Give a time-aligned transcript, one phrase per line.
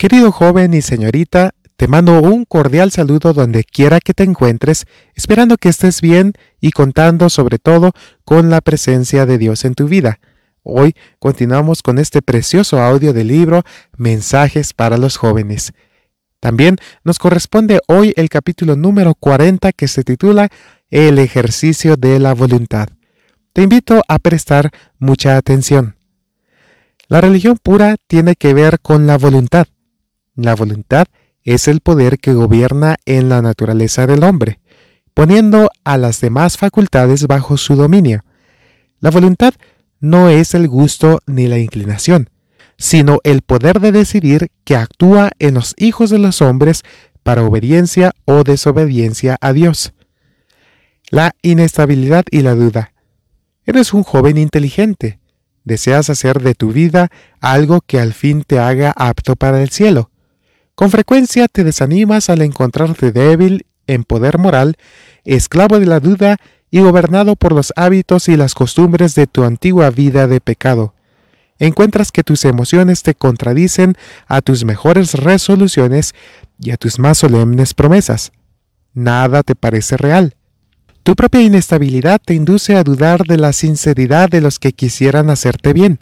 [0.00, 5.58] Querido joven y señorita, te mando un cordial saludo donde quiera que te encuentres, esperando
[5.58, 7.92] que estés bien y contando sobre todo
[8.24, 10.18] con la presencia de Dios en tu vida.
[10.62, 13.62] Hoy continuamos con este precioso audio del libro
[13.98, 15.74] Mensajes para los jóvenes.
[16.40, 20.48] También nos corresponde hoy el capítulo número 40 que se titula
[20.88, 22.88] El ejercicio de la voluntad.
[23.52, 25.96] Te invito a prestar mucha atención.
[27.06, 29.66] La religión pura tiene que ver con la voluntad.
[30.42, 31.04] La voluntad
[31.42, 34.58] es el poder que gobierna en la naturaleza del hombre,
[35.12, 38.24] poniendo a las demás facultades bajo su dominio.
[39.00, 39.52] La voluntad
[40.00, 42.30] no es el gusto ni la inclinación,
[42.78, 46.84] sino el poder de decidir que actúa en los hijos de los hombres
[47.22, 49.92] para obediencia o desobediencia a Dios.
[51.10, 52.94] La inestabilidad y la duda.
[53.66, 55.18] Eres un joven inteligente.
[55.64, 57.10] Deseas hacer de tu vida
[57.40, 60.09] algo que al fin te haga apto para el cielo.
[60.80, 64.78] Con frecuencia te desanimas al encontrarte débil en poder moral,
[65.26, 66.38] esclavo de la duda
[66.70, 70.94] y gobernado por los hábitos y las costumbres de tu antigua vida de pecado.
[71.58, 73.94] Encuentras que tus emociones te contradicen
[74.26, 76.14] a tus mejores resoluciones
[76.58, 78.32] y a tus más solemnes promesas.
[78.94, 80.34] Nada te parece real.
[81.02, 85.74] Tu propia inestabilidad te induce a dudar de la sinceridad de los que quisieran hacerte
[85.74, 85.98] bien.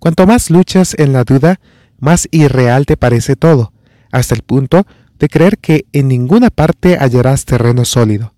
[0.00, 1.60] Cuanto más luchas en la duda,
[2.00, 3.73] más irreal te parece todo
[4.14, 4.86] hasta el punto
[5.18, 8.32] de creer que en ninguna parte hallarás terreno sólido.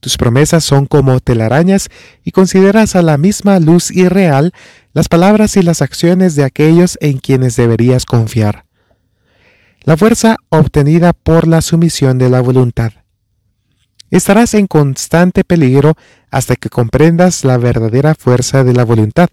[0.00, 1.90] Tus promesas son como telarañas
[2.24, 4.52] y consideras a la misma luz irreal
[4.94, 8.64] las palabras y las acciones de aquellos en quienes deberías confiar.
[9.82, 12.92] La fuerza obtenida por la sumisión de la voluntad.
[14.10, 15.94] Estarás en constante peligro
[16.30, 19.28] hasta que comprendas la verdadera fuerza de la voluntad.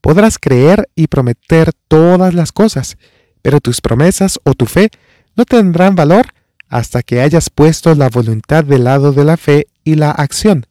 [0.00, 2.96] Podrás creer y prometer todas las cosas,
[3.42, 4.90] pero tus promesas o tu fe
[5.36, 6.26] no tendrán valor
[6.68, 10.66] hasta que hayas puesto la voluntad del lado de la fe y la acción.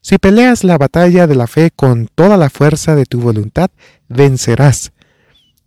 [0.00, 3.70] Si peleas la batalla de la fe con toda la fuerza de tu voluntad,
[4.08, 4.92] vencerás.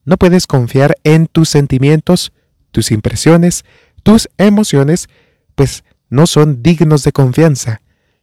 [0.05, 2.31] No puedes confiar en tus sentimientos,
[2.71, 3.65] tus impresiones,
[4.03, 5.09] tus emociones,
[5.55, 7.81] pues no son dignos de confianza,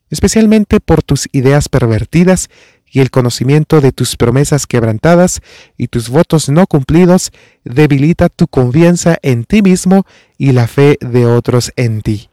[0.09, 2.49] especialmente por tus ideas pervertidas
[2.95, 5.41] y el conocimiento de tus promesas quebrantadas
[5.77, 7.33] y tus votos no cumplidos
[7.65, 10.07] debilita tu confianza en ti mismo
[10.39, 12.31] y la fe de otros en ti.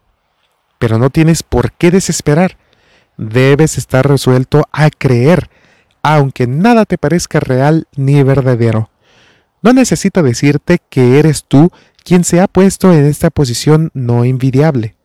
[0.78, 2.60] Pero no tienes por qué desesperar.
[3.18, 5.50] Debes estar resuelto a creer,
[6.04, 8.92] aunque nada te parezca real ni verdadero.
[9.64, 11.72] No necesito decirte que eres tú
[12.04, 14.96] quien se ha puesto en esta posición no envidiable.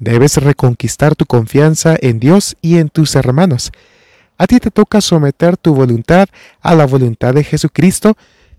[0.00, 3.70] Debes reconquistar tu confianza en Dios y en tus hermanos,
[4.38, 6.28] a ti te toca someter tu voluntad
[6.60, 8.16] a la voluntad de Jesucristo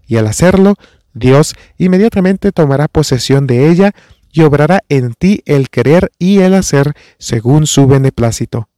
[0.07, 0.75] y al hacerlo,
[1.13, 3.93] Dios inmediatamente tomará posesión de ella
[4.31, 8.69] y obrará en ti el querer y el hacer según su beneplácito.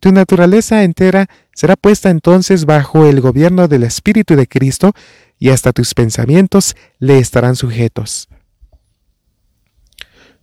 [0.00, 4.92] Tu naturaleza entera será puesta entonces bajo el gobierno del Espíritu de Cristo
[5.38, 8.28] y hasta tus pensamientos le estarán sujetos.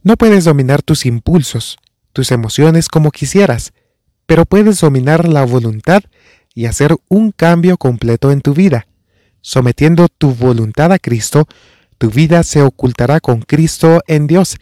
[0.01, 1.77] No puedes dominar tus impulsos,
[2.11, 3.73] tus emociones como quisieras,
[4.25, 6.03] pero puedes dominar la voluntad
[6.53, 8.87] y hacer un cambio completo en tu vida.
[9.41, 11.47] Sometiendo tu voluntad a Cristo,
[11.97, 14.57] tu vida se ocultará con Cristo en Dios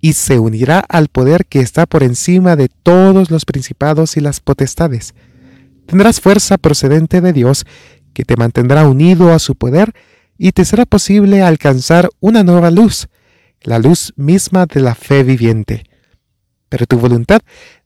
[0.00, 4.40] y se unirá al poder que está por encima de todos los principados y las
[4.40, 5.14] potestades.
[5.86, 7.64] Tendrás fuerza procedente de Dios
[8.12, 9.92] que te mantendrá unido a su poder
[10.38, 13.08] y te será posible alcanzar una nueva luz,
[13.62, 15.84] la luz misma de la fe viviente
[16.72, 17.42] pero tu voluntad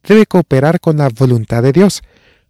[0.07, 2.03] debe cooperar con la voluntad de Dios,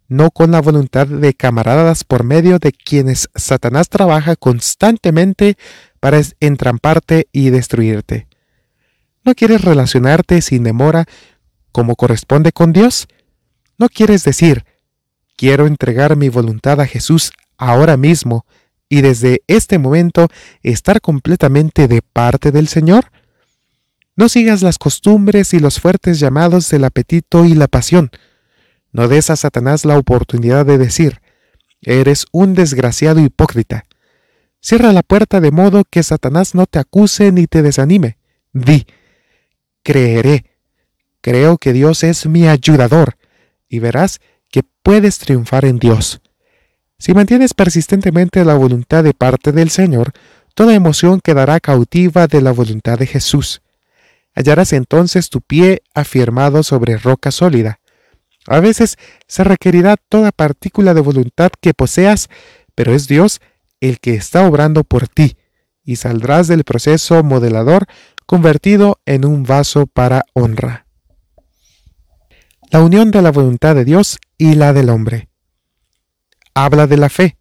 [0.07, 5.57] no con la voluntad de camaradas por medio de quienes Satanás trabaja constantemente
[5.99, 8.27] para entramparte y destruirte.
[9.23, 11.05] ¿No quieres relacionarte sin demora
[11.71, 13.07] como corresponde con Dios?
[13.77, 14.63] ¿No quieres decir,
[15.35, 18.45] quiero entregar mi voluntad a Jesús ahora mismo
[18.87, 20.29] y desde este momento
[20.63, 23.11] estar completamente de parte del Señor?
[24.17, 28.09] No sigas las costumbres y los fuertes llamados del apetito y la pasión.
[28.91, 31.21] No des a Satanás la oportunidad de decir,
[31.83, 33.85] eres un desgraciado hipócrita.
[34.59, 38.17] Cierra la puerta de modo que Satanás no te acuse ni te desanime.
[38.53, 38.87] Di,
[39.83, 40.45] creeré.
[41.21, 43.17] Creo que Dios es mi ayudador,
[43.69, 46.21] y verás que puedes triunfar en Dios.
[46.97, 50.11] Si mantienes persistentemente la voluntad de parte del Señor,
[50.55, 53.61] toda emoción quedará cautiva de la voluntad de Jesús
[54.37, 57.79] hallarás entonces tu pie afirmado sobre roca sólida.
[58.45, 58.97] A veces
[59.27, 62.29] se requerirá toda partícula de voluntad que poseas,
[62.75, 63.41] pero es Dios
[63.81, 65.37] el que está obrando por ti,
[65.83, 67.87] y saldrás del proceso modelador
[68.27, 70.85] convertido en un vaso para honra.
[72.69, 75.29] La unión de la voluntad de Dios y la del hombre.
[76.53, 77.37] Habla de la fe.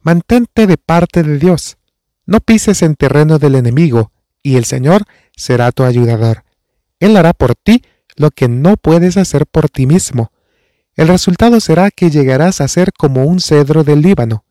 [0.00, 1.76] Mantente de parte de Dios.
[2.24, 4.12] No pises en terreno del enemigo,
[4.42, 5.02] y el Señor
[5.36, 6.44] será tu ayudador.
[6.98, 7.82] Él hará por ti
[8.16, 10.32] lo que no puedes hacer por ti mismo.
[10.94, 14.44] El resultado será que llegarás a ser como un cedro del Líbano.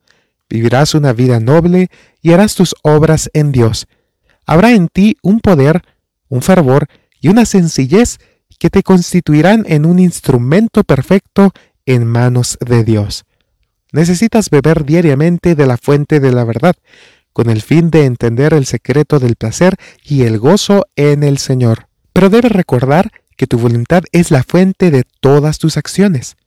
[0.47, 1.89] Vivirás una vida noble
[2.21, 3.87] y harás tus obras en Dios.
[4.45, 5.81] Habrá en ti un poder,
[6.29, 6.87] un fervor
[7.19, 8.19] y una sencillez
[8.59, 11.51] que te constituirán en un instrumento perfecto
[11.85, 13.25] en manos de Dios.
[13.91, 16.75] Necesitas beber diariamente de la fuente de la verdad,
[17.35, 21.89] con el fin de entender el secreto del placer y el gozo en el Señor.
[22.13, 26.37] Pero debes recordar que tu voluntad es la fuente de todas tus acciones.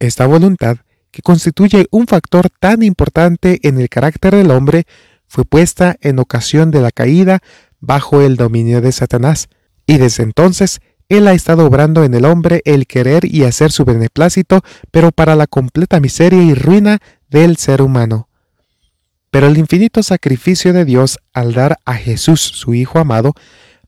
[0.00, 0.78] Esta voluntad,
[1.12, 4.82] que constituye un factor tan importante en el carácter del hombre,
[5.28, 7.38] fue puesta en ocasión de la caída
[7.78, 9.48] bajo el dominio de Satanás,
[9.86, 13.84] y desde entonces él ha estado obrando en el hombre el querer y hacer su
[13.84, 16.98] beneplácito, pero para la completa miseria y ruina
[17.30, 18.28] del ser humano.
[19.32, 23.34] Pero el infinito sacrificio de Dios al dar a Jesús su Hijo amado,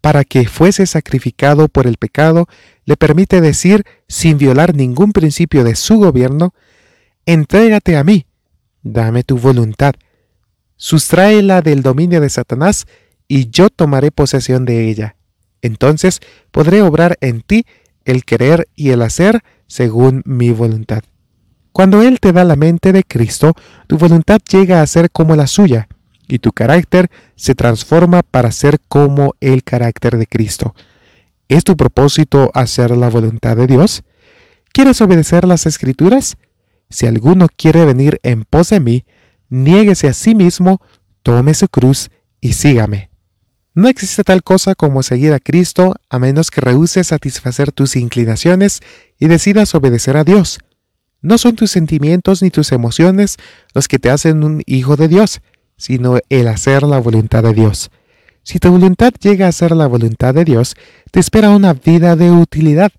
[0.00, 2.48] para que fuese sacrificado por el pecado,
[2.84, 6.52] le permite decir, sin violar ningún principio de su gobierno,
[7.26, 8.26] Entrégate a mí,
[8.82, 9.94] dame tu voluntad,
[10.76, 12.86] sustráela del dominio de Satanás,
[13.26, 15.16] y yo tomaré posesión de ella.
[15.62, 16.20] Entonces
[16.50, 17.64] podré obrar en ti
[18.04, 21.02] el querer y el hacer según mi voluntad.
[21.74, 23.52] Cuando Él te da la mente de Cristo,
[23.88, 25.88] tu voluntad llega a ser como la suya,
[26.28, 30.72] y tu carácter se transforma para ser como el carácter de Cristo.
[31.48, 34.04] ¿Es tu propósito hacer la voluntad de Dios?
[34.72, 36.36] ¿Quieres obedecer las escrituras?
[36.90, 39.04] Si alguno quiere venir en pos de mí,
[39.48, 40.80] niéguese a sí mismo,
[41.24, 42.08] tome su cruz
[42.40, 43.10] y sígame.
[43.74, 48.78] No existe tal cosa como seguir a Cristo a menos que rehuses satisfacer tus inclinaciones
[49.18, 50.60] y decidas obedecer a Dios.
[51.24, 53.38] No son tus sentimientos ni tus emociones
[53.72, 55.40] los que te hacen un hijo de Dios,
[55.78, 57.90] sino el hacer la voluntad de Dios.
[58.42, 60.76] Si tu voluntad llega a ser la voluntad de Dios,
[61.12, 62.92] te espera una vida de utilidad.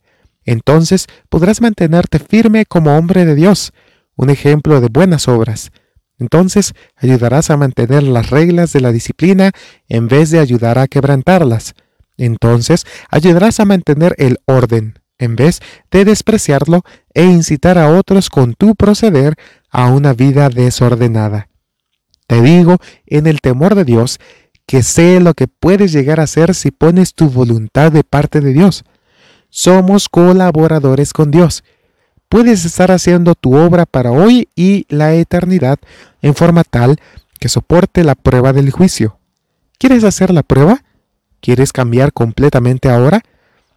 [0.43, 3.73] Entonces podrás mantenerte firme como hombre de Dios,
[4.15, 5.71] un ejemplo de buenas obras.
[6.17, 9.51] Entonces ayudarás a mantener las reglas de la disciplina
[9.87, 11.75] en vez de ayudar a quebrantarlas.
[12.17, 16.83] Entonces ayudarás a mantener el orden en vez de despreciarlo
[17.13, 19.35] e incitar a otros con tu proceder
[19.69, 21.49] a una vida desordenada.
[22.27, 24.19] Te digo, en el temor de Dios,
[24.65, 28.53] que sé lo que puedes llegar a ser si pones tu voluntad de parte de
[28.53, 28.83] Dios.
[29.49, 31.63] Somos colaboradores con Dios.
[32.29, 35.77] Puedes estar haciendo tu obra para hoy y la eternidad
[36.21, 36.97] en forma tal
[37.39, 39.19] que soporte la prueba del juicio.
[39.77, 40.83] ¿Quieres hacer la prueba?
[41.41, 43.21] ¿Quieres cambiar completamente ahora?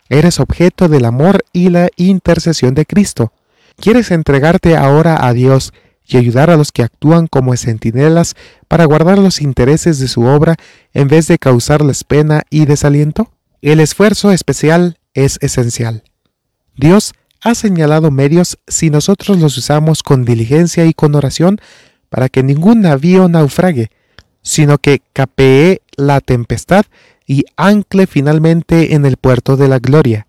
[0.09, 3.33] Eres objeto del amor y la intercesión de Cristo.
[3.77, 5.73] ¿Quieres entregarte ahora a Dios
[6.07, 8.35] y ayudar a los que actúan como centinelas
[8.67, 10.57] para guardar los intereses de su obra
[10.95, 13.31] en vez de causarles pena y desaliento?
[13.61, 16.03] El esfuerzo especial es esencial.
[16.77, 17.13] Dios
[17.43, 21.61] ha señalado medios si nosotros los usamos con diligencia y con oración
[22.09, 23.91] para que ningún navío naufrague,
[24.43, 26.87] sino que capee la tempestad
[27.29, 30.26] y ancle finalmente en el puerto de la gloria.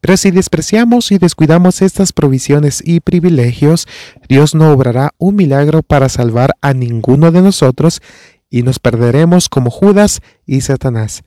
[0.00, 3.88] Pero si despreciamos y descuidamos estas provisiones y privilegios,
[4.28, 8.00] Dios no obrará un milagro para salvar a ninguno de nosotros
[8.48, 11.24] y nos perderemos como Judas y Satanás.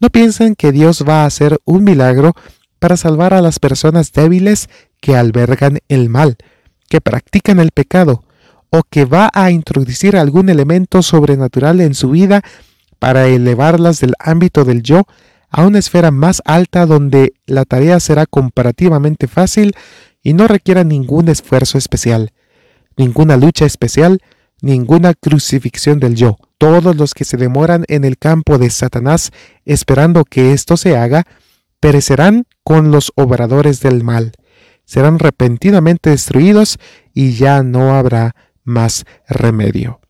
[0.00, 2.32] No piensen que Dios va a hacer un milagro
[2.78, 4.70] para salvar a las personas débiles
[5.00, 6.38] que albergan el mal,
[6.88, 8.24] que practican el pecado,
[8.70, 12.42] o que va a introducir algún elemento sobrenatural en su vida
[13.04, 15.02] para elevarlas del ámbito del yo
[15.50, 19.74] a una esfera más alta donde la tarea será comparativamente fácil
[20.22, 22.32] y no requiera ningún esfuerzo especial,
[22.96, 24.22] ninguna lucha especial,
[24.62, 26.38] ninguna crucifixión del yo.
[26.56, 29.32] Todos los que se demoran en el campo de Satanás
[29.66, 31.24] esperando que esto se haga,
[31.80, 34.32] perecerán con los obradores del mal,
[34.86, 36.78] serán repentinamente destruidos
[37.12, 38.34] y ya no habrá
[38.64, 40.00] más remedio.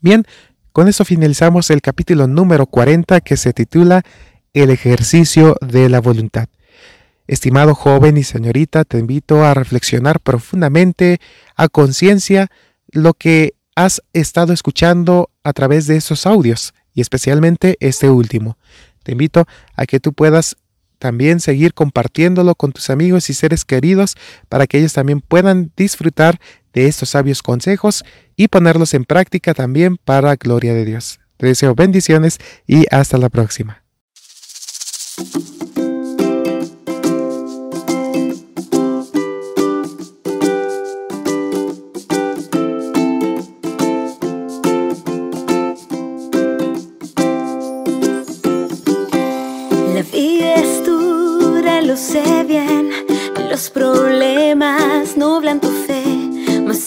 [0.00, 0.24] Bien,
[0.72, 4.02] con eso finalizamos el capítulo número 40 que se titula
[4.54, 6.48] el ejercicio de la voluntad.
[7.26, 11.20] Estimado joven y señorita, te invito a reflexionar profundamente,
[11.56, 12.48] a conciencia,
[12.90, 18.58] lo que has estado escuchando a través de esos audios y especialmente este último.
[19.02, 20.56] Te invito a que tú puedas
[21.02, 24.14] también seguir compartiéndolo con tus amigos y seres queridos
[24.48, 26.38] para que ellos también puedan disfrutar
[26.72, 28.04] de estos sabios consejos
[28.36, 31.18] y ponerlos en práctica también para gloria de Dios.
[31.38, 33.82] Te deseo bendiciones y hasta la próxima.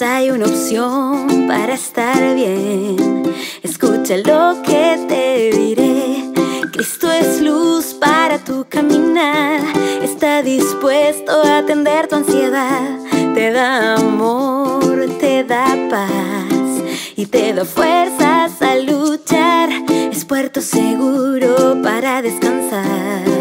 [0.01, 3.23] Hay una opción para estar bien.
[3.63, 6.31] Escucha lo que te diré.
[6.71, 9.61] Cristo es luz para tu caminar.
[10.01, 12.99] Está dispuesto a atender tu ansiedad.
[13.33, 16.83] Te da amor, te da paz
[17.15, 19.69] y te da fuerzas a luchar.
[20.11, 23.34] Es puerto seguro para descansar.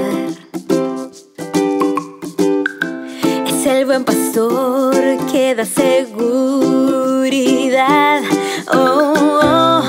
[3.84, 4.94] El buen pastor
[5.30, 6.22] que da seguridad.
[8.72, 9.12] Oh,
[9.42, 9.82] oh,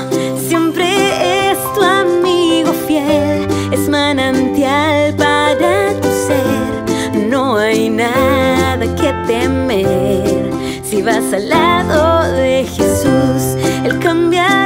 [0.48, 7.24] siempre es tu amigo fiel, es manantial para tu ser.
[7.30, 10.50] No hay nada que temer
[10.82, 13.56] si vas al lado de Jesús.
[13.82, 14.65] Él cambiará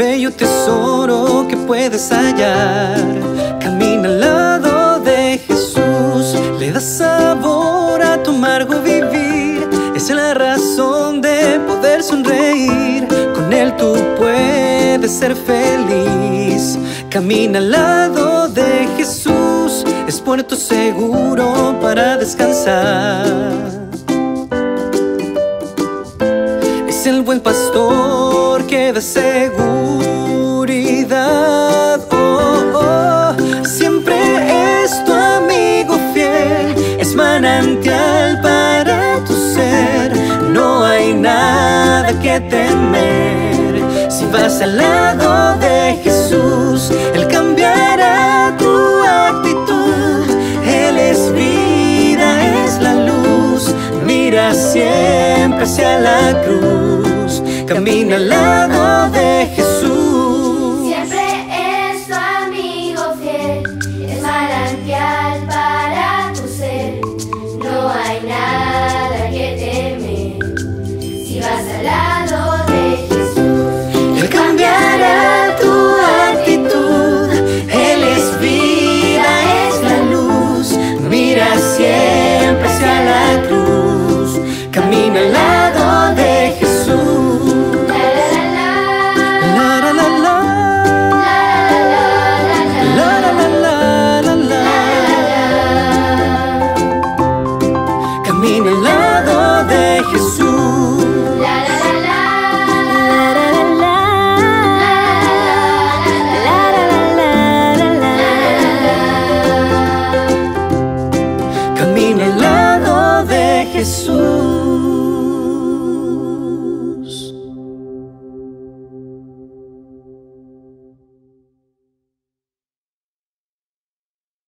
[0.00, 2.96] bello tesoro que puedes hallar.
[3.60, 6.24] Camina al lado de Jesús.
[6.58, 9.68] Le da sabor a tu amargo vivir.
[9.94, 13.06] Es la razón de poder sonreír.
[13.34, 16.78] Con él tú puedes ser feliz.
[17.10, 19.84] Camina al lado de Jesús.
[20.08, 23.26] Es puerto seguro para descansar.
[26.88, 28.29] Es el buen pastor
[28.70, 30.00] que da seguridad.
[32.12, 33.34] Oh, oh.
[33.64, 34.14] Siempre
[34.84, 36.76] es tu amigo fiel.
[37.00, 40.16] Es manantial para tu ser.
[40.52, 43.82] No hay nada que temer.
[44.08, 50.30] Si vas al lado de Jesús, Él cambiará tu actitud.
[50.64, 52.28] Él es vida,
[52.64, 53.74] es la luz.
[54.06, 57.09] Mira siempre hacia la cruz.
[57.70, 59.59] Camina al lado de